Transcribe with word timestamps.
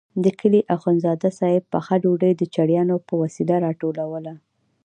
د 0.23 0.25
کلي 0.39 0.61
اخندزاده 0.75 1.29
صاحب 1.39 1.63
پخه 1.73 1.95
ډوډۍ 2.03 2.31
د 2.37 2.43
چړیانو 2.55 2.95
په 3.07 3.13
وسیله 3.21 3.55
راټولوله. 3.65 4.33